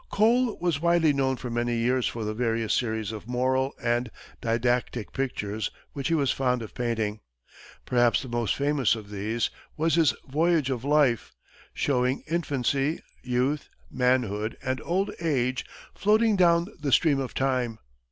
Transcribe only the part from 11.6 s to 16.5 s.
showing infancy, youth, manhood, and old age floating